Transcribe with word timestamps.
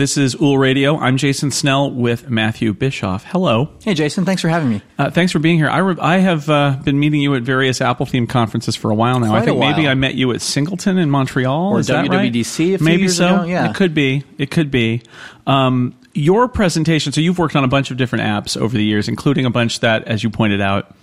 This 0.00 0.16
is 0.16 0.34
Úll 0.36 0.58
Radio. 0.58 0.96
I'm 0.96 1.18
Jason 1.18 1.50
Snell 1.50 1.90
with 1.90 2.30
Matthew 2.30 2.72
Bischoff. 2.72 3.22
Hello. 3.24 3.68
Hey, 3.82 3.92
Jason. 3.92 4.24
Thanks 4.24 4.40
for 4.40 4.48
having 4.48 4.70
me. 4.70 4.80
Uh, 4.98 5.10
thanks 5.10 5.30
for 5.30 5.40
being 5.40 5.58
here. 5.58 5.68
I, 5.68 5.76
re- 5.76 5.98
I 6.00 6.16
have 6.20 6.48
uh, 6.48 6.78
been 6.82 6.98
meeting 6.98 7.20
you 7.20 7.34
at 7.34 7.42
various 7.42 7.82
Apple 7.82 8.06
themed 8.06 8.30
conferences 8.30 8.74
for 8.74 8.90
a 8.90 8.94
while 8.94 9.20
now. 9.20 9.28
Quite 9.28 9.42
I 9.42 9.44
think 9.44 9.58
maybe 9.58 9.86
I 9.86 9.92
met 9.92 10.14
you 10.14 10.32
at 10.32 10.40
Singleton 10.40 10.96
in 10.96 11.10
Montreal. 11.10 11.72
Or 11.74 11.80
Is 11.80 11.90
right? 11.90 12.08
WWDC 12.08 12.76
a 12.76 12.78
few 12.78 12.84
maybe 12.86 13.02
years 13.02 13.18
so. 13.18 13.40
ago, 13.40 13.44
yeah. 13.44 13.68
It 13.68 13.76
could 13.76 13.92
be. 13.92 14.24
It 14.38 14.50
could 14.50 14.70
be. 14.70 15.02
Um, 15.46 15.94
your 16.14 16.48
presentation. 16.48 17.12
So 17.12 17.20
you've 17.20 17.38
worked 17.38 17.54
on 17.54 17.64
a 17.64 17.68
bunch 17.68 17.90
of 17.90 17.98
different 17.98 18.24
apps 18.24 18.56
over 18.56 18.74
the 18.74 18.82
years, 18.82 19.06
including 19.06 19.44
a 19.44 19.50
bunch 19.50 19.80
that, 19.80 20.04
as 20.08 20.24
you 20.24 20.30
pointed 20.30 20.62
out, 20.62 20.94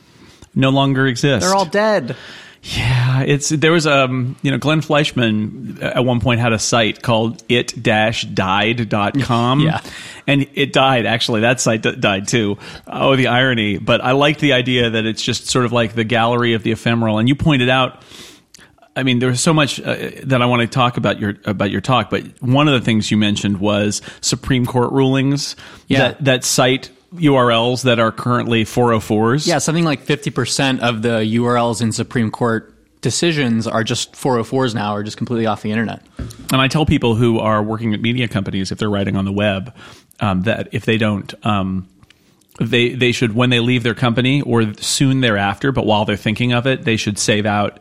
no 0.56 0.72
longer 0.72 1.06
exist. 1.06 1.46
They're 1.46 1.54
all 1.54 1.66
dead. 1.66 2.16
Yeah, 2.64 3.22
it's 3.24 3.50
there 3.50 3.72
was 3.72 3.88
um 3.88 4.36
you 4.42 4.52
know 4.52 4.58
Glenn 4.58 4.82
Fleischman 4.82 5.82
at 5.82 6.04
one 6.04 6.20
point 6.20 6.40
had 6.40 6.54
a 6.54 6.60
site 6.60 7.02
called 7.02 7.44
it-died.com. 7.50 9.60
Yeah. 9.62 9.82
And 10.26 10.48
it 10.54 10.74
died 10.74 11.06
actually. 11.06 11.42
That 11.42 11.62
site 11.62 11.84
d- 11.84 11.96
died 11.96 12.28
too. 12.28 12.58
Oh, 12.86 13.16
the 13.16 13.28
irony. 13.28 13.78
But 13.78 14.02
I 14.02 14.12
liked 14.12 14.40
the 14.40 14.54
idea 14.54 14.90
that 14.90 15.06
it's 15.06 15.22
just 15.22 15.48
sort 15.48 15.66
of 15.66 15.72
like 15.72 15.94
the 15.94 16.04
gallery 16.04 16.54
of 16.54 16.64
the 16.64 16.72
ephemeral 16.72 17.20
and 17.20 17.30
you 17.30 17.36
pointed 17.36 17.70
out 17.70 18.02
I 18.96 19.04
mean, 19.04 19.20
there's 19.20 19.40
so 19.40 19.54
much 19.54 19.80
uh, 19.80 19.96
that 20.24 20.42
I 20.42 20.48
want 20.48 20.64
to 20.64 20.68
talk 20.68 20.98
about 20.98 21.20
your 21.20 21.36
about 21.46 21.70
your 21.70 21.82
talk, 21.82 22.10
but 22.10 22.24
one 22.42 22.68
of 22.68 22.74
the 22.74 22.82
things 22.84 23.12
you 23.12 23.18
mentioned 23.18 23.60
was 23.60 24.02
Supreme 24.22 24.66
Court 24.66 24.92
rulings 24.92 25.56
Yeah. 25.88 26.00
that 26.00 26.24
that 26.26 26.44
cite 26.44 26.90
URLs 27.16 27.84
that 27.84 28.00
are 28.00 28.12
currently 28.12 28.66
404s. 28.66 29.48
Yeah, 29.48 29.60
something 29.60 29.86
like 29.86 30.06
50% 30.06 30.80
of 30.80 31.02
the 31.02 31.20
URLs 31.20 31.82
in 31.82 31.92
Supreme 31.92 32.32
Court 32.32 32.74
decisions 33.02 33.68
are 33.68 33.84
just 33.84 34.14
404s 34.14 34.76
now, 34.76 34.96
or 34.96 35.04
just 35.04 35.18
completely 35.18 35.46
off 35.46 35.62
the 35.62 35.72
internet. 35.72 36.04
And 36.52 36.62
I 36.62 36.68
tell 36.68 36.86
people 36.86 37.16
who 37.16 37.40
are 37.40 37.64
working 37.64 37.94
at 37.94 38.02
media 38.02 38.28
companies, 38.28 38.72
if 38.72 38.78
they're 38.78 38.90
writing 38.90 39.16
on 39.16 39.26
the 39.26 39.32
web, 39.32 39.74
um, 40.20 40.42
that 40.44 40.70
if 40.72 40.86
they 40.86 40.98
don't, 40.98 41.34
um, 41.46 41.88
they 42.60 42.90
they 42.94 43.12
should 43.12 43.36
when 43.36 43.52
they 43.52 43.60
leave 43.60 43.84
their 43.84 43.94
company 43.94 44.42
or 44.42 44.74
soon 44.76 45.22
thereafter, 45.22 45.72
but 45.72 45.86
while 45.86 46.06
they're 46.06 46.18
thinking 46.18 46.54
of 46.54 46.66
it, 46.66 46.86
they 46.86 46.98
should 46.98 47.20
save 47.20 47.46
out 47.46 47.80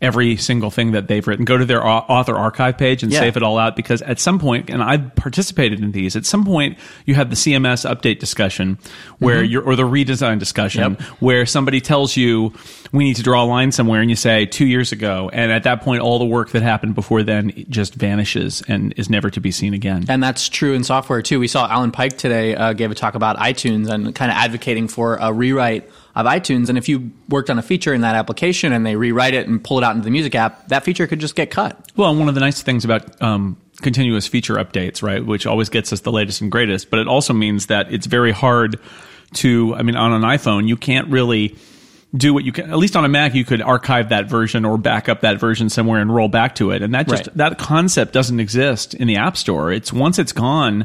every 0.00 0.36
single 0.36 0.70
thing 0.70 0.92
that 0.92 1.08
they've 1.08 1.26
written. 1.26 1.44
Go 1.44 1.56
to 1.56 1.64
their 1.64 1.84
author 1.84 2.36
archive 2.36 2.78
page 2.78 3.02
and 3.02 3.10
Yeah. 3.12 3.18
save 3.18 3.36
it 3.36 3.42
all 3.42 3.58
out 3.58 3.74
because 3.74 4.00
at 4.02 4.20
some 4.20 4.38
point, 4.38 4.70
and 4.70 4.80
I've 4.80 5.12
participated 5.16 5.80
in 5.80 5.90
these. 5.90 6.14
At 6.14 6.24
some 6.24 6.44
point, 6.44 6.78
you 7.04 7.16
have 7.16 7.30
the 7.30 7.36
CMS 7.36 7.84
update 7.84 8.20
discussion 8.20 8.78
where 9.18 9.42
you're 9.42 9.62
or 9.62 9.74
the 9.74 9.82
redesign 9.82 10.38
discussion 10.38 10.82
Mm-hmm. 10.94 11.02
Yep. 11.02 11.10
where 11.20 11.46
somebody 11.46 11.80
tells 11.80 12.16
you 12.16 12.52
we 12.92 13.04
need 13.04 13.16
to 13.16 13.22
draw 13.24 13.42
a 13.42 13.46
line 13.46 13.72
somewhere 13.72 14.00
and 14.00 14.08
you 14.08 14.14
say 14.16 14.46
two 14.46 14.66
years 14.66 14.92
ago 14.92 15.28
and 15.32 15.50
at 15.50 15.64
that 15.64 15.82
point 15.82 16.00
all 16.00 16.18
the 16.20 16.24
work 16.24 16.50
that 16.50 16.62
happened 16.62 16.94
before 16.94 17.22
then 17.24 17.52
just 17.68 17.94
vanishes 17.94 18.62
and 18.68 18.94
is 18.96 19.10
never 19.10 19.28
to 19.30 19.40
be 19.40 19.50
seen 19.50 19.74
again 19.74 20.04
And 20.08 20.22
that's 20.22 20.48
true 20.48 20.74
in 20.74 20.84
software 20.84 21.20
too. 21.22 21.40
We 21.40 21.48
saw 21.48 21.68
Alan 21.68 21.90
Pike 21.90 22.16
today 22.16 22.54
uh, 22.54 22.72
gave 22.72 22.90
a 22.90 22.94
talk 22.94 23.14
about 23.16 23.36
iTunes 23.38 23.88
and 23.88 24.14
kind 24.14 24.30
of 24.30 24.36
advocating 24.36 24.86
for 24.88 25.16
a 25.16 25.32
rewrite 25.32 25.90
of 26.18 26.26
iTunes. 26.26 26.68
And 26.68 26.76
if 26.76 26.88
you 26.88 27.10
worked 27.28 27.48
on 27.48 27.58
a 27.58 27.62
feature 27.62 27.94
in 27.94 28.00
that 28.02 28.14
application 28.16 28.72
and 28.72 28.84
they 28.84 28.96
rewrite 28.96 29.34
it 29.34 29.46
and 29.48 29.62
pull 29.62 29.78
it 29.78 29.84
out 29.84 29.92
into 29.94 30.04
the 30.04 30.10
music 30.10 30.34
app, 30.34 30.68
that 30.68 30.84
feature 30.84 31.06
could 31.06 31.20
just 31.20 31.34
get 31.34 31.50
cut. 31.50 31.90
well 31.96 32.10
and 32.10 32.18
one 32.18 32.28
of 32.28 32.34
the 32.34 32.40
nice 32.40 32.60
things 32.62 32.84
about 32.84 33.22
um, 33.22 33.56
continuous 33.80 34.26
feature 34.26 34.54
updates 34.56 35.02
right 35.02 35.24
which 35.24 35.46
always 35.46 35.68
gets 35.68 35.92
us 35.92 36.00
the 36.00 36.10
latest 36.12 36.40
and 36.40 36.50
greatest 36.50 36.90
but 36.90 36.98
it 36.98 37.06
also 37.06 37.32
means 37.32 37.66
that 37.66 37.92
it's 37.92 38.06
very 38.06 38.32
hard 38.32 38.80
to 39.34 39.72
i 39.76 39.82
mean 39.82 39.94
on 39.94 40.12
an 40.12 40.22
iphone 40.22 40.66
you 40.66 40.76
can't 40.76 41.06
really 41.08 41.56
do 42.16 42.34
what 42.34 42.42
you 42.44 42.50
can 42.50 42.70
at 42.72 42.76
least 42.78 42.96
on 42.96 43.04
a 43.04 43.08
mac 43.08 43.34
you 43.34 43.44
could 43.44 43.62
archive 43.62 44.08
that 44.08 44.28
version 44.28 44.64
or 44.64 44.76
back 44.78 45.08
up 45.08 45.20
that 45.20 45.38
version 45.38 45.68
somewhere 45.68 46.00
and 46.00 46.12
roll 46.12 46.26
back 46.28 46.56
to 46.56 46.72
it 46.72 46.82
and 46.82 46.92
that 46.94 47.06
just 47.06 47.28
Right. 47.28 47.36
that 47.36 47.58
concept 47.58 48.12
doesn't 48.12 48.40
exist 48.40 48.94
in 48.94 49.06
the 49.06 49.16
app 49.16 49.36
store 49.36 49.70
it's 49.70 49.92
once 49.92 50.18
it's 50.18 50.32
gone 50.32 50.84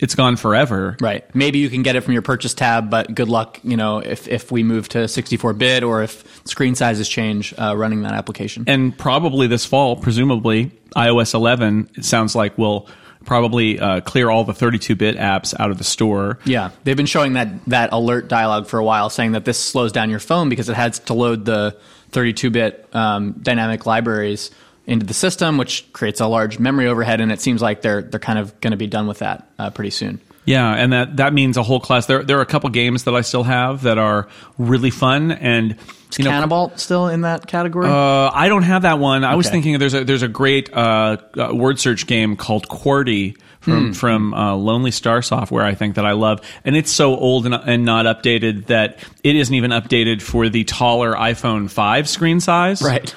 it's 0.00 0.14
gone 0.14 0.36
forever 0.36 0.96
Right. 1.00 1.24
Maybe 1.34 1.58
you 1.58 1.70
can 1.70 1.82
get 1.82 1.96
it 1.96 2.02
from 2.02 2.12
your 2.12 2.22
purchase 2.22 2.54
tab, 2.54 2.90
but 2.90 3.14
good 3.14 3.28
luck, 3.28 3.60
you 3.62 3.76
know, 3.76 3.98
if, 3.98 4.28
if 4.28 4.50
we 4.50 4.62
move 4.62 4.88
to 4.90 5.08
64 5.08 5.52
bit 5.54 5.82
or 5.82 6.02
if 6.02 6.24
screen 6.46 6.74
sizes 6.74 7.08
change 7.08 7.54
uh, 7.58 7.76
running 7.76 8.02
that 8.02 8.12
application. 8.12 8.64
and 8.66 8.96
probably 8.96 9.46
this 9.46 9.64
fall, 9.64 9.96
presumably 9.96 10.70
iOS 10.96 11.34
11, 11.34 11.90
it 11.96 12.04
sounds 12.04 12.34
like 12.34 12.56
will 12.56 12.88
probably 13.24 13.78
uh, 13.80 14.00
clear 14.00 14.28
all 14.28 14.44
the 14.44 14.52
32-bit 14.52 15.16
apps 15.16 15.54
out 15.58 15.70
of 15.70 15.78
the 15.78 15.84
store. 15.84 16.38
Yeah, 16.44 16.70
they've 16.84 16.96
been 16.96 17.06
showing 17.06 17.34
that 17.34 17.64
that 17.66 17.92
alert 17.92 18.28
dialog 18.28 18.66
for 18.66 18.78
a 18.78 18.84
while, 18.84 19.10
saying 19.10 19.32
that 19.32 19.44
this 19.44 19.58
slows 19.58 19.92
down 19.92 20.10
your 20.10 20.18
phone 20.18 20.48
because 20.48 20.68
it 20.68 20.76
has 20.76 20.98
to 21.00 21.14
load 21.14 21.44
the 21.44 21.76
32-bit 22.12 22.94
um, 22.94 23.32
dynamic 23.32 23.86
libraries 23.86 24.50
into 24.86 25.06
the 25.06 25.14
system, 25.14 25.56
which 25.56 25.90
creates 25.92 26.20
a 26.20 26.26
large 26.26 26.58
memory 26.58 26.86
overhead. 26.86 27.20
And 27.20 27.32
it 27.32 27.40
seems 27.40 27.62
like 27.62 27.82
they're 27.82 28.02
they're 28.02 28.20
kind 28.20 28.38
of 28.38 28.58
going 28.60 28.72
to 28.72 28.76
be 28.76 28.86
done 28.86 29.06
with 29.06 29.18
that 29.20 29.48
uh, 29.58 29.70
pretty 29.70 29.90
soon. 29.90 30.20
Yeah, 30.46 30.74
and 30.74 30.92
that 30.92 31.16
that 31.16 31.32
means 31.32 31.56
a 31.56 31.62
whole 31.62 31.80
class. 31.80 32.06
There 32.06 32.22
there 32.22 32.38
are 32.38 32.42
a 32.42 32.46
couple 32.46 32.68
games 32.70 33.04
that 33.04 33.14
I 33.14 33.22
still 33.22 33.44
have 33.44 33.82
that 33.82 33.96
are 33.96 34.28
really 34.58 34.90
fun, 34.90 35.32
and 35.32 35.78
you 36.18 36.24
know, 36.24 36.30
Canabalt 36.30 36.78
still 36.78 37.08
in 37.08 37.22
that 37.22 37.46
category? 37.46 37.86
Uh, 37.86 38.30
I 38.32 38.48
don't 38.48 38.62
have 38.62 38.82
that 38.82 38.98
one. 38.98 39.24
I 39.24 39.34
was 39.36 39.48
thinking 39.48 39.78
there's 39.78 39.94
a 39.94 40.04
there's 40.04 40.22
a 40.22 40.28
great 40.28 40.72
uh, 40.72 41.16
uh, 41.38 41.54
word 41.54 41.80
search 41.80 42.06
game 42.06 42.36
called 42.36 42.68
QWERTY 42.68 43.38
from 43.60 43.94
from 43.94 44.34
uh, 44.34 44.54
Lonely 44.54 44.90
Star 44.90 45.22
Software. 45.22 45.64
I 45.64 45.74
think 45.74 45.94
that 45.94 46.04
I 46.04 46.12
love, 46.12 46.40
and 46.64 46.76
it's 46.76 46.90
so 46.90 47.16
old 47.16 47.46
and, 47.46 47.54
and 47.54 47.84
not 47.84 48.04
updated 48.04 48.66
that 48.66 48.98
it 49.22 49.36
isn't 49.36 49.54
even 49.54 49.70
updated 49.70 50.20
for 50.20 50.48
the 50.48 50.64
taller 50.64 51.14
iPhone 51.14 51.70
five 51.70 52.08
screen 52.08 52.40
size. 52.40 52.82
right. 52.82 53.14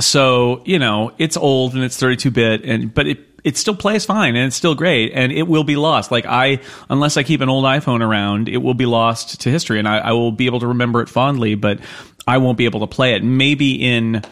So 0.00 0.62
you 0.64 0.78
know 0.78 1.12
it's 1.18 1.36
old 1.36 1.74
and 1.74 1.84
it's 1.84 1.96
32 1.96 2.30
bit, 2.30 2.64
and 2.64 2.92
but 2.92 3.06
it 3.06 3.28
it 3.44 3.56
still 3.56 3.74
plays 3.74 4.04
fine 4.04 4.36
and 4.36 4.46
it's 4.46 4.56
still 4.56 4.74
great, 4.74 5.12
and 5.14 5.32
it 5.32 5.42
will 5.42 5.64
be 5.64 5.76
lost. 5.76 6.10
Like 6.10 6.26
I, 6.26 6.60
unless 6.88 7.16
I 7.16 7.22
keep 7.22 7.40
an 7.40 7.48
old 7.48 7.64
iPhone 7.64 8.00
around, 8.00 8.48
it 8.48 8.58
will 8.58 8.74
be 8.74 8.86
lost 8.86 9.40
to 9.42 9.50
history, 9.50 9.78
and 9.78 9.88
I, 9.88 9.98
I 9.98 10.12
will 10.12 10.32
be 10.32 10.46
able 10.46 10.60
to 10.60 10.68
remember 10.68 11.02
it 11.02 11.08
fondly, 11.08 11.54
but 11.54 11.80
I 12.26 12.38
won't 12.38 12.56
be 12.56 12.66
able 12.66 12.80
to 12.80 12.86
play 12.86 13.14
it. 13.14 13.24
Maybe 13.24 13.74
in, 13.74 14.22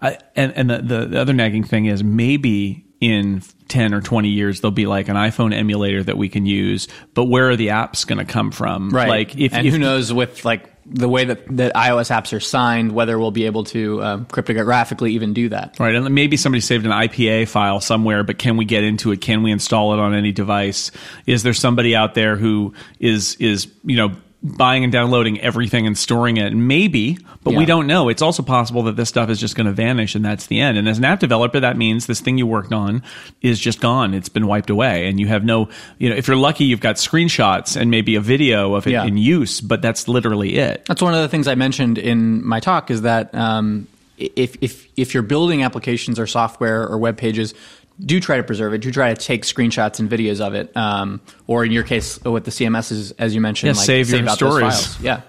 I 0.00 0.18
and 0.34 0.52
and 0.56 0.70
the, 0.70 0.78
the 0.78 1.06
the 1.06 1.20
other 1.20 1.32
nagging 1.32 1.64
thing 1.64 1.86
is 1.86 2.02
maybe 2.02 2.86
in 3.00 3.42
10 3.68 3.94
or 3.94 4.00
20 4.00 4.28
years 4.28 4.60
there'll 4.60 4.72
be 4.72 4.86
like 4.86 5.08
an 5.08 5.16
iPhone 5.16 5.54
emulator 5.54 6.02
that 6.02 6.16
we 6.16 6.28
can 6.28 6.46
use 6.46 6.88
but 7.14 7.24
where 7.24 7.50
are 7.50 7.56
the 7.56 7.68
apps 7.68 8.06
going 8.06 8.18
to 8.18 8.24
come 8.24 8.50
from 8.50 8.90
Right. 8.90 9.08
like 9.08 9.36
if, 9.36 9.52
and 9.52 9.66
if 9.66 9.72
who 9.72 9.78
knows 9.78 10.12
with 10.12 10.44
like 10.44 10.72
the 10.90 11.08
way 11.08 11.24
that, 11.24 11.44
that 11.56 11.74
iOS 11.74 12.10
apps 12.10 12.34
are 12.34 12.40
signed, 12.40 12.92
whether 12.92 13.18
we'll 13.18 13.30
be 13.30 13.44
able 13.44 13.64
to 13.64 14.02
um, 14.02 14.26
cryptographically 14.26 15.10
even 15.10 15.34
do 15.34 15.50
that. 15.50 15.78
Right, 15.78 15.94
and 15.94 16.14
maybe 16.14 16.36
somebody 16.36 16.60
saved 16.60 16.86
an 16.86 16.92
IPA 16.92 17.48
file 17.48 17.80
somewhere, 17.80 18.24
but 18.24 18.38
can 18.38 18.56
we 18.56 18.64
get 18.64 18.84
into 18.84 19.12
it? 19.12 19.20
Can 19.20 19.42
we 19.42 19.52
install 19.52 19.92
it 19.92 20.00
on 20.00 20.14
any 20.14 20.32
device? 20.32 20.90
Is 21.26 21.42
there 21.42 21.52
somebody 21.52 21.94
out 21.94 22.14
there 22.14 22.36
who 22.36 22.72
is 22.98 23.36
is 23.36 23.68
you 23.84 23.96
know 23.96 24.16
buying 24.56 24.84
and 24.84 24.92
downloading 24.92 25.40
everything 25.40 25.86
and 25.86 25.96
storing 25.96 26.36
it? 26.36 26.52
Maybe, 26.54 27.18
but 27.44 27.54
we 27.54 27.64
don't 27.64 27.86
know. 27.86 28.08
It's 28.08 28.22
also 28.22 28.42
possible 28.42 28.82
that 28.84 28.96
this 28.96 29.08
stuff 29.08 29.30
is 29.30 29.38
just 29.40 29.56
going 29.56 29.66
to 29.66 29.72
vanish 29.72 30.14
and 30.14 30.24
that's 30.24 30.46
the 30.46 30.60
end. 30.60 30.78
And 30.78 30.88
as 30.88 30.98
an 30.98 31.04
app 31.04 31.20
developer, 31.20 31.60
that 31.60 31.76
means 31.76 32.06
this 32.06 32.20
thing 32.20 32.38
you 32.38 32.46
worked 32.46 32.72
on 32.72 33.02
is 33.42 33.58
just 33.58 33.80
gone. 33.80 34.14
It's 34.14 34.28
been 34.28 34.46
wiped 34.46 34.70
away, 34.70 35.08
and 35.08 35.18
you 35.20 35.26
have 35.28 35.44
no 35.44 35.68
you 35.98 36.08
know 36.10 36.16
if 36.16 36.26
you're 36.28 36.36
lucky, 36.36 36.64
you've 36.64 36.80
got 36.80 36.96
screenshots 36.96 37.80
and 37.80 37.90
maybe 37.90 38.14
a 38.16 38.20
video 38.20 38.74
of 38.74 38.86
it 38.86 38.90
Yeah. 38.92 39.04
in 39.04 39.16
use, 39.16 39.60
but 39.60 39.82
that's 39.82 40.08
literally 40.08 40.56
it. 40.56 40.84
That's 40.86 41.02
one 41.02 41.14
of 41.14 41.20
the 41.20 41.28
things 41.28 41.46
I 41.48 41.54
mentioned 41.54 41.98
in 41.98 42.44
my 42.46 42.60
talk 42.60 42.90
is 42.90 43.02
that 43.02 43.34
um, 43.34 43.86
if, 44.16 44.56
if, 44.60 44.86
if 44.96 45.14
you're 45.14 45.22
building 45.22 45.62
applications 45.62 46.18
or 46.18 46.26
software 46.26 46.86
or 46.88 46.98
web 46.98 47.16
pages, 47.16 47.54
do 48.00 48.20
try 48.20 48.36
to 48.36 48.42
preserve 48.42 48.74
it. 48.74 48.78
Do 48.78 48.90
try 48.92 49.12
to 49.12 49.20
take 49.20 49.42
screenshots 49.44 49.98
and 50.00 50.08
videos 50.08 50.40
of 50.40 50.54
it. 50.54 50.76
Um, 50.76 51.20
or 51.46 51.64
in 51.64 51.72
your 51.72 51.82
case, 51.84 52.22
with 52.22 52.44
the 52.44 52.50
CMSs, 52.50 53.12
as 53.18 53.34
you 53.34 53.40
mentioned, 53.40 53.68
Yeah, 53.74 53.78
like 53.78 53.86
save 53.86 54.10
your 54.10 54.28
stories. 54.28 54.62
files. 54.62 55.00
Yeah. 55.00 55.20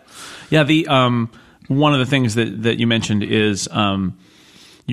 Yeah, 0.50 0.64
the 0.64 0.88
um, 0.88 1.30
one 1.68 1.94
of 1.94 2.00
the 2.00 2.06
things 2.06 2.36
that, 2.36 2.64
that 2.64 2.80
you 2.80 2.88
mentioned 2.88 3.24
is 3.24 3.68
um, 3.72 4.18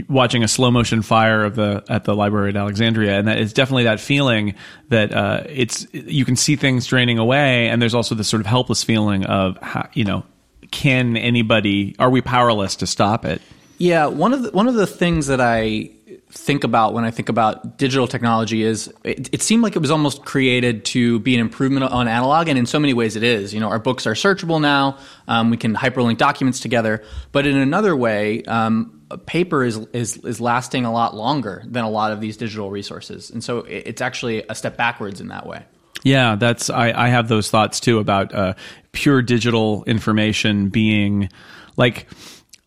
watching 0.08 0.42
a 0.44 0.48
slow 0.48 0.70
motion 0.70 1.00
fire 1.02 1.44
of 1.44 1.54
the 1.56 1.82
at 1.88 2.04
the 2.04 2.14
library 2.14 2.50
at 2.50 2.56
Alexandria, 2.56 3.18
and 3.18 3.26
that 3.28 3.38
is 3.38 3.52
definitely 3.54 3.84
that 3.84 3.98
feeling 3.98 4.54
that 4.90 5.14
uh, 5.14 5.44
it's 5.48 5.86
you 5.94 6.24
can 6.26 6.36
see 6.36 6.56
things 6.56 6.86
draining 6.86 7.18
away, 7.18 7.68
and 7.68 7.80
there's 7.80 7.94
also 7.94 8.14
this 8.14 8.28
sort 8.28 8.40
of 8.40 8.46
helpless 8.46 8.84
feeling 8.84 9.24
of 9.24 9.56
how, 9.62 9.88
you 9.94 10.04
know, 10.04 10.24
can 10.70 11.16
anybody? 11.16 11.96
Are 11.98 12.10
we 12.10 12.20
powerless 12.20 12.76
to 12.76 12.86
stop 12.86 13.24
it? 13.24 13.40
Yeah, 13.78 14.06
one 14.06 14.34
of 14.34 14.42
the, 14.42 14.50
one 14.50 14.68
of 14.68 14.74
the 14.74 14.86
things 14.86 15.28
that 15.28 15.40
I 15.40 15.90
think 16.30 16.64
about 16.64 16.92
when 16.92 17.04
I 17.04 17.10
think 17.10 17.28
about 17.28 17.78
digital 17.78 18.06
technology 18.06 18.62
is 18.62 18.92
it, 19.04 19.32
it 19.32 19.42
seemed 19.42 19.62
like 19.62 19.76
it 19.76 19.78
was 19.78 19.90
almost 19.90 20.24
created 20.24 20.84
to 20.86 21.20
be 21.20 21.34
an 21.34 21.40
improvement 21.40 21.84
on 21.84 22.08
analog, 22.08 22.48
and 22.48 22.58
in 22.58 22.66
so 22.66 22.78
many 22.78 22.94
ways 22.94 23.16
it 23.16 23.22
is. 23.22 23.54
You 23.54 23.60
know, 23.60 23.68
our 23.68 23.78
books 23.78 24.06
are 24.06 24.14
searchable 24.14 24.60
now. 24.60 24.98
Um, 25.28 25.50
we 25.50 25.56
can 25.56 25.74
hyperlink 25.74 26.18
documents 26.18 26.60
together, 26.60 27.04
but 27.32 27.46
in 27.46 27.56
another 27.56 27.94
way, 27.94 28.42
um, 28.44 29.02
paper 29.26 29.64
is, 29.64 29.78
is 29.92 30.16
is 30.18 30.40
lasting 30.40 30.84
a 30.84 30.92
lot 30.92 31.14
longer 31.14 31.62
than 31.66 31.84
a 31.84 31.90
lot 31.90 32.12
of 32.12 32.20
these 32.20 32.36
digital 32.36 32.70
resources, 32.70 33.30
and 33.30 33.42
so 33.42 33.60
it, 33.60 33.84
it's 33.86 34.02
actually 34.02 34.44
a 34.48 34.54
step 34.54 34.76
backwards 34.76 35.20
in 35.20 35.28
that 35.28 35.46
way. 35.46 35.64
Yeah, 36.02 36.36
that's 36.36 36.70
I, 36.70 36.92
I 36.92 37.08
have 37.08 37.28
those 37.28 37.50
thoughts 37.50 37.80
too 37.80 37.98
about 37.98 38.34
uh, 38.34 38.54
pure 38.92 39.22
digital 39.22 39.84
information 39.84 40.68
being 40.68 41.30
like, 41.76 42.06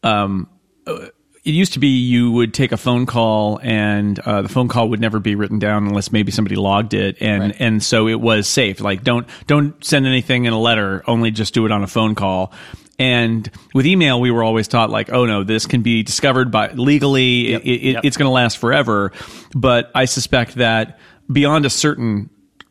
um, 0.04 0.50
uh, 0.88 1.08
it 1.50 1.54
used 1.54 1.74
to 1.74 1.80
be 1.80 1.88
you 1.88 2.32
would 2.32 2.54
take 2.54 2.72
a 2.72 2.78
phone 2.78 3.06
call 3.08 3.60
and 3.64 4.20
uh, 4.20 4.44
the 4.44 4.50
phone 4.50 4.68
call 4.68 4.90
would 4.90 5.00
never 5.00 5.20
be 5.20 5.34
written 5.36 5.58
down 5.60 5.88
unless 5.88 6.12
maybe 6.12 6.32
somebody 6.32 6.56
logged 6.56 6.94
it. 6.94 7.18
And 7.22 7.42
Right. 7.42 7.56
and 7.60 7.84
so 7.84 8.08
it 8.08 8.22
was 8.22 8.48
safe. 8.48 8.80
Like 8.82 9.04
don't 9.04 9.28
don't 9.48 9.84
send 9.84 10.06
anything 10.06 10.46
in 10.46 10.54
a 10.54 10.60
letter. 10.60 11.04
Only 11.08 11.32
just 11.32 11.54
do 11.54 11.66
it 11.66 11.72
on 11.72 11.84
a 11.84 11.88
phone 11.88 12.14
call. 12.16 12.54
And 13.00 13.50
with 13.74 13.86
email 13.86 14.20
we 14.22 14.30
were 14.30 14.44
always 14.44 14.68
taught 14.68 14.90
like 14.90 15.12
oh 15.12 15.26
no 15.26 15.44
this 15.44 15.66
can 15.66 15.82
be 15.82 16.04
discovered 16.04 16.52
by 16.52 16.72
legally. 16.74 17.54
It, 17.54 17.62
it, 17.66 17.82
Yep. 17.94 18.06
it's 18.06 18.18
going 18.18 18.28
to 18.28 18.34
last 18.34 18.58
forever. 18.60 19.12
But 19.56 19.90
i 19.96 20.06
suspect 20.06 20.56
that 20.56 21.00
beyond 21.32 21.66
a 21.66 21.70
certain 21.70 22.30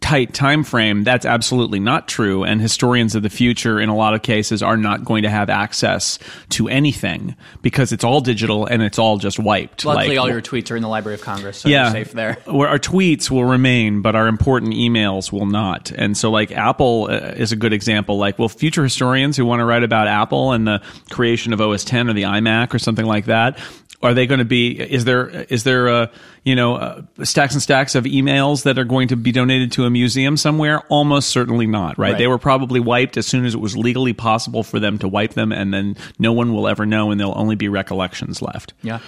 tight 0.08 0.32
time 0.32 0.64
frame 0.64 1.04
that's 1.04 1.26
absolutely 1.26 1.78
not 1.78 2.08
true 2.08 2.42
and 2.42 2.62
historians 2.62 3.14
of 3.14 3.22
the 3.22 3.28
future 3.28 3.78
in 3.78 3.90
a 3.90 3.94
lot 3.94 4.14
of 4.14 4.22
cases 4.22 4.62
are 4.62 4.76
not 4.76 5.04
going 5.04 5.22
to 5.22 5.28
have 5.28 5.50
access 5.50 6.18
to 6.48 6.66
anything 6.68 7.36
because 7.60 7.92
it's 7.92 8.04
all 8.04 8.22
digital 8.22 8.64
and 8.64 8.82
it's 8.82 8.98
all 8.98 9.18
just 9.18 9.38
wiped 9.38 9.84
Luckily, 9.84 10.16
Like, 10.16 10.18
all 10.18 10.30
your 10.30 10.40
tweets 10.40 10.70
are 10.70 10.76
in 10.76 10.82
the 10.82 10.88
Library 10.88 11.14
of 11.14 11.20
Congress, 11.20 11.58
so 11.58 11.68
yeah, 11.68 11.84
you're 11.84 12.04
safe 12.04 12.12
there. 12.12 12.38
Our 12.46 12.78
tweets 12.78 13.30
will 13.30 13.44
remain, 13.44 14.02
but 14.02 14.16
our 14.16 14.28
important 14.28 14.72
emails 14.74 15.30
will 15.32 15.46
not. 15.46 15.90
And 15.92 16.16
so, 16.16 16.30
like 16.30 16.52
Apple 16.52 17.08
uh, 17.10 17.34
is 17.36 17.52
a 17.52 17.56
good 17.56 17.72
example. 17.72 18.18
Like, 18.18 18.38
well, 18.38 18.48
future 18.48 18.82
historians 18.82 19.36
who 19.36 19.44
want 19.44 19.60
to 19.60 19.64
write 19.64 19.82
about 19.82 20.08
Apple 20.08 20.52
and 20.52 20.66
the 20.66 20.82
creation 21.10 21.52
of 21.52 21.60
OS 21.60 21.84
10 21.84 22.08
or 22.08 22.12
the 22.12 22.22
iMac 22.22 22.74
or 22.74 22.78
something 22.78 23.06
like 23.06 23.26
that, 23.26 23.58
are 24.02 24.14
they 24.14 24.26
going 24.26 24.38
to 24.38 24.44
be? 24.44 24.78
Is 24.78 25.04
there 25.04 25.28
is 25.28 25.64
there 25.64 25.88
uh, 25.88 26.06
you 26.44 26.54
know 26.54 26.76
uh, 26.76 27.02
stacks 27.24 27.54
and 27.54 27.62
stacks 27.62 27.94
of 27.94 28.04
emails 28.04 28.62
that 28.62 28.78
are 28.78 28.84
going 28.84 29.08
to 29.08 29.16
be 29.16 29.32
donated 29.32 29.72
to 29.72 29.84
a 29.84 29.90
museum 29.98 30.36
somewhere? 30.36 30.80
Almost 30.88 31.28
certainly 31.28 31.66
not. 31.66 31.98
Right? 31.98 32.12
Right. 32.12 32.18
They 32.18 32.26
were 32.28 32.38
probably 32.38 32.80
wiped 32.80 33.16
as 33.16 33.26
soon 33.26 33.44
as 33.44 33.54
it 33.54 33.58
was 33.58 33.76
legally 33.76 34.12
possible 34.12 34.62
for 34.62 34.78
them 34.78 34.98
to 34.98 35.08
wipe 35.08 35.34
them, 35.34 35.52
and 35.52 35.74
then 35.74 35.96
no 36.18 36.32
one 36.32 36.54
will 36.54 36.68
ever 36.68 36.86
know, 36.86 37.10
and 37.10 37.18
there'll 37.18 37.36
only 37.36 37.56
be 37.56 37.68
recollections 37.68 38.40
left. 38.40 38.74
Yeah. 38.82 39.00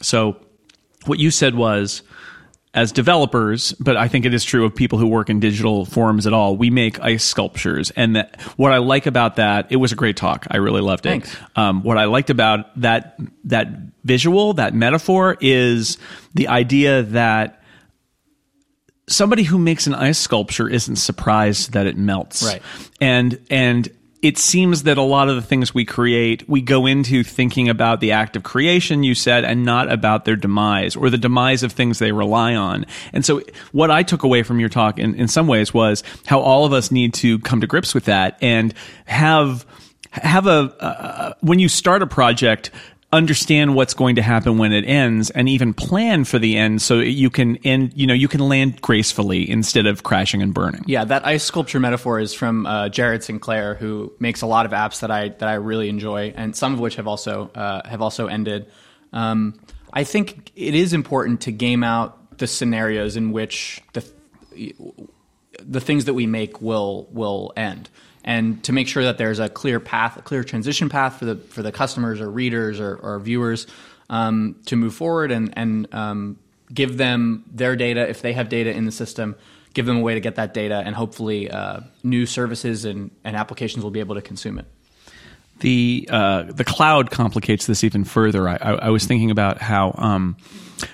So 0.00 0.36
what 1.04 1.18
you 1.18 1.30
said 1.30 1.54
was 1.54 2.02
as 2.74 2.92
developers, 2.92 3.72
but 3.80 3.96
I 3.96 4.08
think 4.08 4.24
it 4.24 4.34
is 4.34 4.44
true 4.44 4.64
of 4.64 4.74
people 4.74 4.98
who 4.98 5.06
work 5.06 5.30
in 5.30 5.40
digital 5.40 5.84
forums 5.84 6.26
at 6.26 6.32
all, 6.32 6.56
we 6.56 6.70
make 6.70 7.00
ice 7.00 7.24
sculptures. 7.24 7.90
And 7.96 8.16
that 8.16 8.40
what 8.56 8.72
I 8.72 8.78
like 8.78 9.06
about 9.06 9.36
that, 9.36 9.66
it 9.70 9.76
was 9.76 9.92
a 9.92 9.96
great 9.96 10.16
talk. 10.16 10.46
I 10.50 10.58
really 10.58 10.80
loved 10.80 11.06
it. 11.06 11.10
Thanks. 11.10 11.36
Um, 11.56 11.82
what 11.82 11.98
I 11.98 12.04
liked 12.04 12.30
about 12.30 12.78
that 12.80 13.18
that 13.44 13.68
visual, 14.04 14.54
that 14.54 14.74
metaphor 14.74 15.36
is 15.40 15.98
the 16.34 16.48
idea 16.48 17.02
that 17.02 17.62
somebody 19.08 19.42
who 19.42 19.58
makes 19.58 19.86
an 19.86 19.94
ice 19.94 20.18
sculpture 20.18 20.68
isn't 20.68 20.96
surprised 20.96 21.72
that 21.72 21.86
it 21.86 21.96
melts. 21.96 22.42
Right. 22.42 22.62
And 23.00 23.40
and 23.50 23.90
it 24.20 24.36
seems 24.36 24.82
that 24.82 24.98
a 24.98 25.02
lot 25.02 25.28
of 25.28 25.36
the 25.36 25.42
things 25.42 25.72
we 25.72 25.84
create, 25.84 26.48
we 26.48 26.60
go 26.60 26.86
into 26.86 27.22
thinking 27.22 27.68
about 27.68 28.00
the 28.00 28.12
act 28.12 28.34
of 28.34 28.42
creation, 28.42 29.04
you 29.04 29.14
said, 29.14 29.44
and 29.44 29.64
not 29.64 29.90
about 29.92 30.24
their 30.24 30.34
demise 30.34 30.96
or 30.96 31.08
the 31.08 31.18
demise 31.18 31.62
of 31.62 31.72
things 31.72 32.00
they 32.00 32.10
rely 32.10 32.54
on. 32.54 32.84
And 33.12 33.24
so, 33.24 33.42
what 33.70 33.90
I 33.90 34.02
took 34.02 34.24
away 34.24 34.42
from 34.42 34.58
your 34.58 34.68
talk 34.68 34.98
in, 34.98 35.14
in 35.14 35.28
some 35.28 35.46
ways 35.46 35.72
was 35.72 36.02
how 36.26 36.40
all 36.40 36.64
of 36.64 36.72
us 36.72 36.90
need 36.90 37.14
to 37.14 37.38
come 37.40 37.60
to 37.60 37.66
grips 37.66 37.94
with 37.94 38.06
that 38.06 38.38
and 38.42 38.74
have 39.04 39.64
have 40.10 40.46
a 40.46 40.74
uh, 40.80 41.34
when 41.40 41.58
you 41.58 41.68
start 41.68 42.02
a 42.02 42.06
project 42.06 42.70
understand 43.12 43.74
what's 43.74 43.94
going 43.94 44.16
to 44.16 44.22
happen 44.22 44.58
when 44.58 44.72
it 44.72 44.84
ends 44.84 45.30
and 45.30 45.48
even 45.48 45.72
plan 45.72 46.24
for 46.24 46.38
the 46.38 46.58
end 46.58 46.82
so 46.82 46.98
you 46.98 47.30
can 47.30 47.56
end 47.58 47.90
you 47.94 48.06
know 48.06 48.12
you 48.12 48.28
can 48.28 48.40
land 48.40 48.78
gracefully 48.82 49.48
instead 49.48 49.86
of 49.86 50.02
crashing 50.02 50.42
and 50.42 50.52
burning 50.52 50.84
Yeah, 50.86 51.04
that 51.04 51.26
ice 51.26 51.44
sculpture 51.44 51.80
metaphor 51.80 52.18
is 52.18 52.34
from 52.34 52.66
uh, 52.66 52.88
Jared 52.88 53.22
Sinclair, 53.22 53.74
who 53.74 54.12
makes 54.18 54.42
a 54.42 54.46
lot 54.46 54.66
of 54.66 54.72
apps 54.72 55.00
that 55.00 55.10
I 55.10 55.28
that 55.28 55.48
I 55.48 55.54
really 55.54 55.88
enjoy, 55.88 56.32
and 56.36 56.56
some 56.56 56.72
of 56.72 56.80
which 56.80 56.96
have 56.96 57.06
also 57.06 57.50
uh, 57.54 57.86
have 57.88 58.02
also 58.02 58.26
ended. 58.26 58.70
Um, 59.12 59.60
I 59.92 60.04
think 60.04 60.52
it 60.54 60.74
is 60.74 60.92
important 60.92 61.42
to 61.42 61.52
game 61.52 61.84
out 61.84 62.38
the 62.38 62.46
scenarios 62.46 63.16
in 63.16 63.32
which 63.32 63.82
the 63.92 64.04
the 65.60 65.80
things 65.80 66.06
that 66.06 66.14
we 66.14 66.26
make 66.26 66.60
will 66.60 67.08
will 67.10 67.52
end, 67.56 67.90
and 68.24 68.62
to 68.64 68.72
make 68.72 68.88
sure 68.88 69.04
that 69.04 69.18
there's 69.18 69.38
a 69.38 69.48
clear 69.48 69.80
path, 69.80 70.16
a 70.16 70.22
clear 70.22 70.44
transition 70.44 70.88
path 70.88 71.18
for 71.18 71.24
the 71.24 71.36
for 71.36 71.62
the 71.62 71.72
customers 71.72 72.20
or 72.20 72.30
readers 72.30 72.80
or, 72.80 72.96
or 72.96 73.18
viewers 73.18 73.66
um, 74.10 74.56
to 74.66 74.76
move 74.76 74.94
forward 74.94 75.30
and 75.30 75.52
and 75.56 75.94
um, 75.94 76.38
give 76.72 76.96
them 76.96 77.44
their 77.52 77.76
data 77.76 78.08
if 78.08 78.20
they 78.20 78.32
have 78.32 78.48
data 78.48 78.70
in 78.70 78.84
the 78.84 78.92
system. 78.92 79.34
Give 79.74 79.86
them 79.86 79.98
a 79.98 80.00
way 80.00 80.14
to 80.14 80.20
get 80.20 80.36
that 80.36 80.54
data, 80.54 80.82
and 80.84 80.94
hopefully, 80.96 81.50
uh, 81.50 81.80
new 82.02 82.26
services 82.26 82.84
and, 82.84 83.10
and 83.22 83.36
applications 83.36 83.84
will 83.84 83.92
be 83.92 84.00
able 84.00 84.16
to 84.16 84.22
consume 84.22 84.58
it. 84.58 84.66
the 85.60 86.08
uh, 86.10 86.44
the 86.44 86.64
cloud 86.64 87.10
complicates 87.10 87.66
this 87.66 87.84
even 87.84 88.04
further. 88.04 88.48
I, 88.48 88.56
I, 88.56 88.72
I 88.72 88.88
was 88.90 89.06
thinking 89.06 89.30
about 89.30 89.58
how 89.60 89.94
um, 89.98 90.36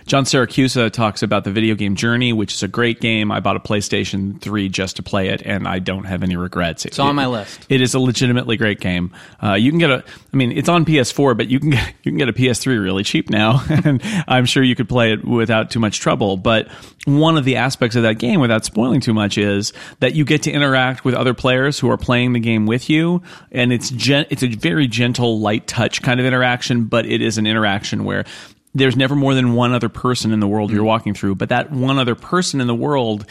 John 0.07 0.25
Siracusa 0.25 0.91
talks 0.91 1.23
about 1.23 1.45
the 1.45 1.51
video 1.51 1.75
game 1.75 1.97
Journey, 1.97 2.33
which 2.33 2.55
is 2.55 2.63
a 2.63 2.69
great 2.69 3.01
game. 3.01 3.31
I 3.31 3.41
bought 3.41 3.57
a 3.57 3.61
PlayStation 3.61 4.41
3 4.41 4.69
just 4.69 4.97
to 4.97 5.03
play 5.03 5.29
it, 5.29 5.43
and 5.45 5.67
I 5.67 5.79
don't 5.79 6.05
have 6.05 6.23
any 6.23 6.37
regrets. 6.37 6.85
It's 6.85 6.99
on 6.99 7.17
my 7.17 7.27
list. 7.27 7.67
It 7.69 7.81
is 7.81 7.95
a 7.95 7.99
legitimately 7.99 8.57
great 8.57 8.81
game. 8.81 9.13
Uh, 9.43 9.55
you 9.55 9.71
can 9.71 9.79
get 9.79 9.91
a, 9.91 10.05
I 10.33 10.37
mean, 10.37 10.53
it's 10.53 10.69
on 10.69 10.85
PS4, 10.85 11.37
but 11.37 11.49
you 11.49 11.61
can 11.61 11.71
get, 11.71 11.95
you 12.03 12.13
can 12.13 12.19
get 12.19 12.29
a 12.29 12.33
PS3 12.33 12.83
really 12.83 13.05
cheap 13.05 13.31
now, 13.31 13.65
and 13.85 14.01
I'm 14.29 14.47
sure 14.47 14.63
you 14.63 14.75
could 14.75 14.89
play 14.89 15.13
it 15.13 15.25
without 15.25 15.71
too 15.71 15.81
much 15.81 16.01
trouble. 16.01 16.37
But 16.37 16.69
one 17.07 17.37
of 17.37 17.45
the 17.45 17.57
aspects 17.57 17.97
of 17.97 18.03
that 18.05 18.19
game, 18.19 18.41
without 18.41 18.65
spoiling 18.65 19.01
too 19.01 19.15
much, 19.15 19.37
is 19.39 19.73
that 20.01 20.15
you 20.15 20.25
get 20.25 20.43
to 20.45 20.53
interact 20.53 21.05
with 21.05 21.15
other 21.15 21.35
players 21.35 21.79
who 21.79 21.91
are 21.91 21.99
playing 21.99 22.33
the 22.33 22.41
game 22.41 22.67
with 22.67 22.89
you, 22.89 23.23
and 23.53 23.73
it's 23.73 23.91
gen- 23.91 24.27
it's 24.31 24.43
a 24.43 24.49
very 24.49 24.87
gentle, 24.87 25.41
light 25.41 25.67
touch 25.67 26.03
kind 26.03 26.21
of 26.21 26.27
interaction, 26.27 26.85
but 26.85 27.07
it 27.07 27.21
is 27.21 27.39
an 27.39 27.47
interaction 27.47 28.05
where 28.05 28.25
there's 28.75 28.97
never 28.97 29.15
more 29.15 29.35
than 29.35 29.55
one 29.55 29.73
other 29.73 29.89
person 29.89 30.33
in 30.33 30.41
the 30.41 30.49
world 30.49 30.71
you're 30.71 30.83
mm. 30.83 30.87
walking 30.87 31.15
through, 31.15 31.37
but 31.37 31.49
that 31.51 31.71
one 31.71 31.99
other 31.99 32.15
person 32.15 32.61
in 32.61 32.67
the 32.67 32.75
world 32.75 33.25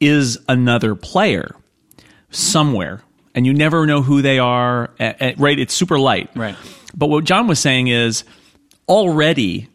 is 0.00 0.38
another 0.48 0.94
player 0.94 1.54
somewhere 2.30 3.02
and 3.34 3.46
you 3.46 3.54
never 3.54 3.86
know 3.86 4.02
who 4.02 4.20
they 4.20 4.38
are 4.38 4.90
a- 4.98 5.14
a- 5.20 5.34
right? 5.36 5.58
It's 5.58 5.72
super 5.72 5.98
light. 5.98 6.30
Right. 6.34 6.56
but 6.96 7.08
what 7.08 7.24
john 7.24 7.46
was 7.46 7.58
saying 7.58 7.88
is 7.88 8.24
already 8.88 9.68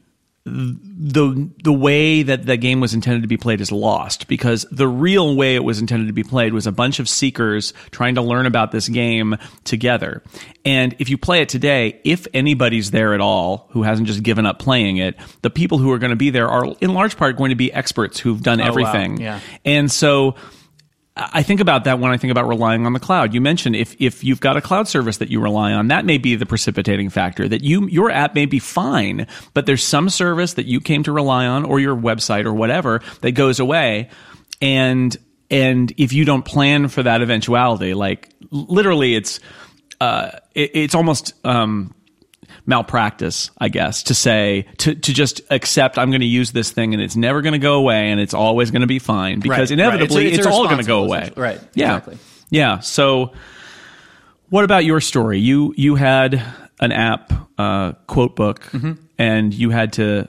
the 0.48 1.50
the 1.64 1.74
way 1.74 2.24
that 2.24 2.46
the 2.46 2.56
game 2.56 2.80
was 2.80 2.94
intended 2.94 3.22
to 3.22 3.28
be 3.28 3.38
played 3.38 3.60
is 3.60 3.72
lost 3.72 4.28
because 4.28 4.66
the 4.72 4.88
real 4.88 5.36
way 5.36 5.56
it 5.56 5.64
was 5.64 5.80
intended 5.80 6.08
to 6.08 6.14
be 6.14 6.24
played 6.24 6.54
was 6.54 6.66
a 6.66 6.72
bunch 6.72 7.00
of 7.00 7.10
seekers 7.10 7.74
trying 7.92 8.16
to 8.16 8.22
learn 8.22 8.46
about 8.46 8.72
this 8.72 8.88
game 8.88 9.36
together. 9.66 10.24
And 10.64 10.96
if 11.00 11.10
you 11.10 11.18
play 11.18 11.42
it 11.42 11.50
today, 11.50 12.00
if 12.04 12.28
anybody's 12.34 12.92
there 12.92 13.14
at 13.14 13.20
all 13.20 13.68
who 13.72 13.84
hasn't 13.84 14.08
just 14.08 14.24
given 14.24 14.46
up 14.46 14.60
playing 14.60 14.98
it, 14.98 15.16
the 15.42 15.50
people 15.50 15.78
who 15.78 15.92
are 15.92 16.00
going 16.00 16.12
to 16.12 16.16
be 16.16 16.30
there 16.30 16.48
are 16.48 16.74
in 16.80 16.94
large 16.94 17.18
part 17.18 17.36
going 17.36 17.50
to 17.50 17.56
be 17.56 17.72
experts 17.74 18.20
who've 18.20 18.42
done 18.42 18.62
oh, 18.62 18.64
wow. 18.64 18.70
everything. 18.70 19.20
Yeah. 19.20 19.42
And 19.66 19.92
so 19.92 20.36
I 21.18 21.44
think 21.44 21.60
about 21.60 21.86
that 21.86 22.00
when 22.00 22.12
I 22.12 22.18
think 22.18 22.32
about 22.32 22.48
relying 22.48 22.86
on 22.86 22.94
the 22.94 23.00
cloud. 23.00 23.34
You 23.34 23.42
mentioned 23.42 23.76
if 23.76 23.96
if 24.00 24.24
you've 24.24 24.40
got 24.40 24.58
a 24.58 24.62
cloud 24.62 24.88
service 24.88 25.18
that 25.18 25.30
you 25.30 25.42
rely 25.42 25.74
on, 25.74 25.88
that 25.88 26.06
may 26.06 26.18
be 26.18 26.36
the 26.36 26.46
precipitating 26.46 27.10
factor. 27.10 27.48
That 27.48 27.64
you 27.64 27.88
your 27.88 28.12
app 28.12 28.36
may 28.36 28.46
be 28.46 28.60
fine, 28.60 29.28
but 29.54 29.66
there's 29.66 29.84
some 29.84 30.10
service 30.10 30.54
that 30.54 30.66
you 30.66 30.80
came 30.80 31.04
to 31.04 31.12
rely 31.12 31.48
on, 31.48 31.66
or 31.66 31.80
your 31.80 31.96
website 31.96 32.46
or 32.46 32.54
whatever 32.54 33.02
that 33.22 33.32
goes 33.32 33.60
away, 33.60 34.10
and 34.62 35.16
and 35.50 35.94
if 35.98 36.14
you 36.14 36.26
don't 36.26 36.44
plan 36.44 36.88
for 36.88 37.04
that 37.04 37.22
eventuality, 37.22 37.94
like 37.94 38.30
literally, 38.52 39.16
it's 39.16 39.40
uh, 40.00 40.32
it, 40.54 40.72
it's 40.76 40.96
almost 40.96 41.34
um, 41.46 41.94
malpractice, 42.68 43.50
I 43.58 43.70
guess, 43.70 44.04
to 44.04 44.14
say 44.14 44.66
to 44.80 44.94
to 44.94 45.14
just 45.14 45.42
accept 45.50 45.98
I'm 45.98 46.10
going 46.12 46.22
to 46.22 46.28
use 46.28 46.52
this 46.52 46.70
thing 46.72 46.94
and 46.94 47.02
it's 47.02 47.16
never 47.16 47.42
going 47.42 47.54
to 47.54 47.60
go 47.60 47.76
away 47.76 48.12
and 48.12 48.20
it's 48.20 48.34
always 48.36 48.70
going 48.70 48.82
to 48.82 48.88
be 48.88 49.00
fine 49.00 49.40
because 49.40 49.50
Right, 49.50 49.60
right. 49.60 49.72
inevitably 49.72 50.26
It's 50.28 50.38
it's, 50.40 50.46
it's 50.48 50.56
all 50.56 50.66
going 50.66 50.78
to 50.78 50.84
go 50.84 51.04
away. 51.06 51.32
Right, 51.36 51.60
Yeah. 51.74 51.96
exactly. 51.98 52.18
Yeah. 52.50 52.80
So, 52.80 53.34
what 54.50 54.64
about 54.64 54.86
your 54.86 55.02
story? 55.02 55.40
You 55.40 55.74
you 55.78 55.96
had 55.96 56.42
an 56.80 56.92
app 56.92 57.34
uh, 57.58 57.94
Quotebook 58.08 58.62
Mm-hmm. 58.72 58.92
and 59.18 59.54
you 59.54 59.70
had 59.72 59.94
to. 59.94 60.28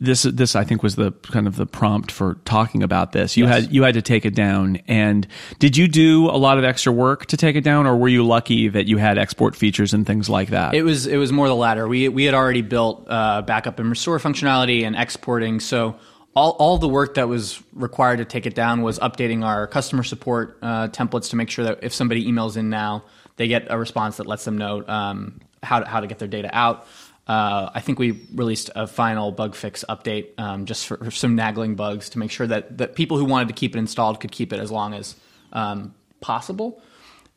This 0.00 0.22
this 0.24 0.56
I 0.56 0.64
think 0.64 0.82
was 0.82 0.96
the 0.96 1.12
kind 1.32 1.46
of 1.46 1.56
the 1.56 1.66
prompt 1.66 2.10
for 2.10 2.34
talking 2.44 2.82
about 2.82 3.12
this. 3.12 3.36
You 3.36 3.46
Yes. 3.46 3.62
had 3.64 3.72
you 3.72 3.82
had 3.84 3.94
to 3.94 4.02
take 4.02 4.24
it 4.26 4.34
down, 4.34 4.78
and 4.88 5.26
did 5.58 5.76
you 5.76 5.88
do 5.88 6.26
a 6.26 6.36
lot 6.36 6.58
of 6.58 6.64
extra 6.64 6.92
work 6.92 7.26
to 7.26 7.36
take 7.36 7.56
it 7.56 7.62
down, 7.62 7.86
or 7.86 7.96
were 7.96 8.08
you 8.08 8.24
lucky 8.26 8.68
that 8.68 8.86
you 8.86 8.98
had 8.98 9.18
export 9.18 9.54
features 9.56 9.94
and 9.94 10.06
things 10.06 10.28
like 10.28 10.50
that? 10.50 10.74
It 10.74 10.82
was 10.82 11.06
it 11.06 11.16
was 11.16 11.32
more 11.32 11.48
the 11.48 11.54
latter. 11.54 11.86
We 11.88 12.08
we 12.08 12.24
had 12.24 12.34
already 12.34 12.62
built 12.62 13.06
uh, 13.08 13.42
backup 13.42 13.78
and 13.78 13.88
restore 13.90 14.18
functionality 14.18 14.84
and 14.84 14.96
exporting. 14.96 15.60
So 15.60 15.96
all 16.34 16.52
all 16.58 16.78
the 16.78 16.88
work 16.88 17.14
that 17.14 17.28
was 17.28 17.62
required 17.72 18.18
to 18.18 18.24
take 18.24 18.46
it 18.46 18.54
down 18.54 18.82
was 18.82 18.98
updating 18.98 19.44
our 19.44 19.66
customer 19.66 20.02
support 20.02 20.58
uh, 20.62 20.88
templates 20.88 21.30
to 21.30 21.36
make 21.36 21.50
sure 21.50 21.64
that 21.64 21.78
if 21.82 21.92
somebody 21.94 22.30
emails 22.30 22.56
in 22.56 22.70
now, 22.70 23.04
they 23.36 23.48
get 23.48 23.66
a 23.70 23.78
response 23.78 24.18
that 24.18 24.26
lets 24.26 24.44
them 24.44 24.58
know 24.58 24.84
um, 24.86 25.40
how 25.62 25.80
to, 25.80 25.86
how 25.86 26.00
to 26.00 26.06
get 26.06 26.18
their 26.18 26.28
data 26.28 26.50
out. 26.52 26.86
Uh, 27.28 27.70
I 27.74 27.80
think 27.80 27.98
we 27.98 28.26
released 28.34 28.70
a 28.74 28.86
final 28.86 29.30
bug 29.30 29.54
fix 29.54 29.84
update 29.88 30.28
um, 30.38 30.64
just 30.64 30.86
for, 30.86 30.96
for 30.96 31.10
some 31.10 31.34
nagging 31.34 31.74
bugs 31.74 32.08
to 32.10 32.18
make 32.18 32.30
sure 32.30 32.46
that, 32.46 32.78
that 32.78 32.94
people 32.94 33.18
who 33.18 33.26
wanted 33.26 33.48
to 33.48 33.54
keep 33.54 33.76
it 33.76 33.78
installed 33.78 34.20
could 34.20 34.32
keep 34.32 34.52
it 34.52 34.58
as 34.58 34.70
long 34.70 34.94
as 34.94 35.14
um, 35.52 35.94
possible 36.20 36.80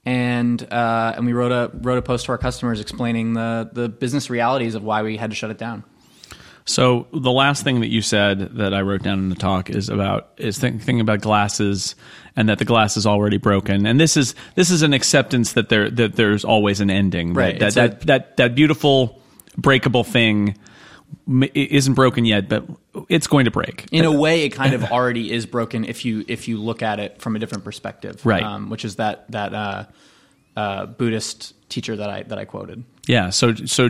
and 0.05 0.61
uh, 0.71 1.13
and 1.15 1.25
we 1.25 1.33
wrote 1.33 1.51
a 1.51 1.71
wrote 1.77 1.97
a 1.97 2.01
post 2.01 2.25
to 2.25 2.31
our 2.31 2.37
customers 2.37 2.79
explaining 2.79 3.33
the 3.33 3.69
the 3.71 3.89
business 3.89 4.29
realities 4.29 4.75
of 4.75 4.83
why 4.83 5.03
we 5.03 5.17
had 5.17 5.29
to 5.29 5.35
shut 5.35 5.51
it 5.51 5.57
down. 5.57 5.83
So 6.65 7.07
the 7.11 7.31
last 7.31 7.63
thing 7.63 7.81
that 7.81 7.89
you 7.89 8.01
said 8.01 8.55
that 8.57 8.73
I 8.73 8.81
wrote 8.81 9.01
down 9.01 9.19
in 9.19 9.29
the 9.29 9.35
talk 9.35 9.69
is 9.69 9.89
about 9.89 10.29
is 10.37 10.59
think, 10.59 10.81
thinking 10.81 11.01
about 11.01 11.21
glasses 11.21 11.95
and 12.35 12.49
that 12.49 12.59
the 12.59 12.65
glass 12.65 12.97
is 12.97 13.05
already 13.05 13.37
broken. 13.37 13.85
And 13.85 13.99
this 13.99 14.15
is 14.15 14.35
this 14.55 14.69
is 14.71 14.81
an 14.81 14.93
acceptance 14.93 15.53
that 15.53 15.69
there 15.69 15.89
that 15.89 16.15
there's 16.15 16.45
always 16.45 16.79
an 16.79 16.89
ending. 16.89 17.33
Right. 17.33 17.59
That 17.59 17.73
that, 17.73 17.85
a- 17.85 17.89
that, 17.89 18.05
that 18.05 18.37
that 18.37 18.55
beautiful 18.55 19.20
breakable 19.57 20.03
thing 20.03 20.55
isn't 21.53 21.93
broken 21.93 22.25
yet, 22.25 22.47
but 22.49 22.65
it's 23.09 23.27
going 23.27 23.45
to 23.45 23.51
break. 23.51 23.85
in 23.91 24.05
a 24.05 24.11
way, 24.11 24.43
it 24.43 24.49
kind 24.49 24.73
of 24.73 24.83
already 24.91 25.31
is 25.31 25.45
broken 25.45 25.85
if 25.85 26.05
you 26.05 26.23
if 26.27 26.47
you 26.47 26.57
look 26.61 26.81
at 26.81 26.99
it 26.99 27.21
from 27.21 27.35
a 27.35 27.39
different 27.39 27.63
perspective, 27.63 28.25
Right. 28.25 28.43
Um, 28.43 28.69
which 28.69 28.85
is 28.85 28.95
that 28.95 29.29
that 29.31 29.53
uh, 29.53 29.85
uh, 30.55 30.85
Buddhist 30.85 31.53
teacher 31.69 31.95
that 31.95 32.09
I 32.09 32.23
that 32.23 32.37
I 32.37 32.45
quoted. 32.45 32.83
Yeah, 33.07 33.29
so 33.31 33.55
so 33.55 33.87
uh, 33.87 33.89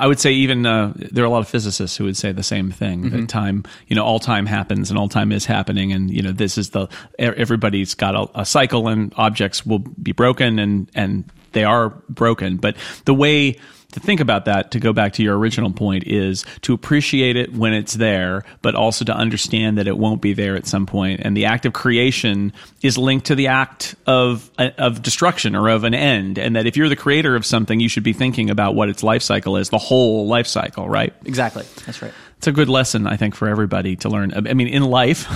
I 0.00 0.06
would 0.06 0.20
say 0.20 0.32
even 0.32 0.64
uh, 0.66 0.92
there 0.96 1.24
are 1.24 1.26
a 1.26 1.30
lot 1.30 1.40
of 1.40 1.48
physicists 1.48 1.96
who 1.96 2.04
would 2.04 2.16
say 2.16 2.30
the 2.32 2.42
same 2.42 2.70
thing 2.70 3.04
Mm-hmm. 3.04 3.20
that 3.20 3.28
time, 3.28 3.64
you 3.88 3.96
know, 3.96 4.04
all 4.04 4.20
time 4.20 4.46
happens 4.46 4.90
and 4.90 4.98
all 4.98 5.08
time 5.08 5.32
is 5.32 5.44
happening, 5.46 5.92
and 5.92 6.10
you 6.10 6.22
know 6.22 6.32
this 6.32 6.58
is 6.58 6.70
the 6.70 6.88
everybody's 7.18 7.94
got 7.94 8.14
a, 8.14 8.40
a 8.40 8.44
cycle 8.46 8.86
and 8.88 9.12
objects 9.16 9.64
will 9.66 9.78
be 9.80 10.12
broken 10.12 10.58
and 10.58 10.90
and 10.94 11.24
they 11.52 11.64
are 11.64 11.90
broken, 12.08 12.58
but 12.58 12.76
the 13.06 13.14
way 13.14 13.56
to 13.92 14.00
think 14.00 14.20
about 14.20 14.44
that 14.44 14.70
to 14.72 14.80
go 14.80 14.92
back 14.92 15.14
to 15.14 15.22
your 15.22 15.38
original 15.38 15.72
point 15.72 16.04
is 16.06 16.44
to 16.60 16.74
appreciate 16.74 17.36
it 17.36 17.54
when 17.54 17.72
it's 17.72 17.94
there 17.94 18.44
but 18.60 18.74
also 18.74 19.02
to 19.04 19.14
understand 19.14 19.78
that 19.78 19.88
it 19.88 19.96
won't 19.96 20.20
be 20.20 20.34
there 20.34 20.56
at 20.56 20.66
some 20.66 20.84
point. 20.84 21.20
and 21.24 21.34
the 21.36 21.46
act 21.46 21.64
of 21.64 21.72
creation 21.72 22.52
is 22.82 22.98
linked 22.98 23.26
to 23.26 23.34
the 23.34 23.46
act 23.46 23.94
of 24.06 24.50
of 24.58 25.00
destruction 25.02 25.56
or 25.56 25.68
of 25.68 25.84
an 25.84 25.94
end 25.94 26.36
and 26.38 26.54
that 26.54 26.66
if 26.66 26.76
you're 26.76 26.88
the 26.90 26.96
creator 26.96 27.34
of 27.34 27.46
something 27.46 27.80
you 27.80 27.88
should 27.88 28.02
be 28.02 28.12
thinking 28.12 28.50
about 28.50 28.74
what 28.74 28.88
its 28.90 29.02
life 29.02 29.22
cycle 29.22 29.56
is 29.56 29.70
the 29.70 29.78
whole 29.78 30.26
life 30.26 30.46
cycle 30.46 30.88
right 30.88 31.14
Exactly, 31.24 31.64
that's 31.86 32.02
right. 32.02 32.12
it's 32.36 32.46
a 32.46 32.52
good 32.52 32.68
lesson 32.68 33.06
i 33.06 33.16
think 33.16 33.34
for 33.34 33.48
everybody 33.48 33.96
to 33.96 34.10
learn 34.10 34.32
i 34.34 34.52
mean 34.52 34.68
in 34.68 34.82
life 34.84 35.26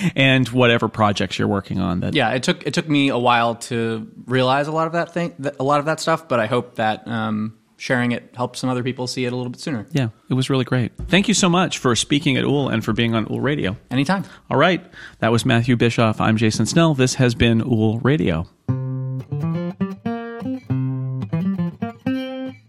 and 0.16 0.48
whatever 0.48 0.88
projects 0.88 1.38
you're 1.38 1.48
working 1.48 1.78
on 1.80 2.00
that 2.00 2.14
Yeah, 2.14 2.30
it 2.30 2.42
took 2.42 2.66
it 2.66 2.72
took 2.74 2.88
me 2.88 3.08
a 3.10 3.18
while 3.18 3.56
to 3.56 4.10
realize 4.26 4.68
a 4.68 4.72
lot 4.72 4.86
of 4.86 4.94
that 4.94 5.12
thing, 5.12 5.34
a 5.58 5.62
lot 5.62 5.80
of 5.80 5.86
that 5.86 6.00
stuff. 6.00 6.26
But 6.28 6.40
I 6.40 6.46
hope 6.46 6.76
that 6.76 7.06
um, 7.06 7.56
sharing 7.80 8.12
it 8.12 8.32
helps 8.36 8.60
some 8.60 8.68
other 8.68 8.82
people 8.82 9.06
see 9.06 9.24
it 9.24 9.32
a 9.32 9.36
little 9.36 9.50
bit 9.50 9.60
sooner. 9.60 9.86
yeah 9.92 10.08
it 10.28 10.34
was 10.34 10.50
really 10.50 10.64
great 10.64 10.92
thank 11.08 11.28
you 11.28 11.34
so 11.34 11.48
much 11.48 11.78
for 11.78 11.96
speaking 11.96 12.36
at 12.36 12.44
Úll 12.44 12.72
and 12.72 12.84
for 12.84 12.92
being 12.92 13.14
on 13.14 13.26
Úll 13.26 13.42
radio 13.42 13.76
Anytime. 13.90 14.24
All 14.50 14.56
right. 14.56 14.84
That 15.20 15.32
was 15.32 15.44
Matthew 15.44 15.76
Bischoff. 15.76 16.20
I'm 16.20 16.36
Jason 16.36 16.66
Snell. 16.66 16.94
This 16.94 17.14
has 17.14 17.34
been 17.34 17.60
Úll 17.62 18.02
Radio. 18.04 18.46